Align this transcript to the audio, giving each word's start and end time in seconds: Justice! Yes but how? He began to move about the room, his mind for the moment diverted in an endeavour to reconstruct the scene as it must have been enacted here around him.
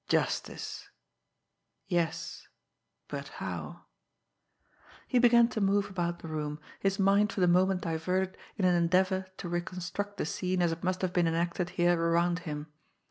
Justice! 0.07 0.89
Yes 1.85 2.47
but 3.07 3.27
how? 3.27 3.85
He 5.07 5.19
began 5.19 5.47
to 5.49 5.61
move 5.61 5.91
about 5.91 6.17
the 6.17 6.27
room, 6.27 6.59
his 6.79 6.97
mind 6.97 7.31
for 7.31 7.39
the 7.39 7.47
moment 7.47 7.81
diverted 7.81 8.35
in 8.57 8.65
an 8.65 8.73
endeavour 8.73 9.27
to 9.37 9.47
reconstruct 9.47 10.17
the 10.17 10.25
scene 10.25 10.63
as 10.63 10.71
it 10.71 10.83
must 10.83 11.03
have 11.03 11.13
been 11.13 11.27
enacted 11.27 11.69
here 11.77 12.01
around 12.01 12.39
him. 12.49 12.65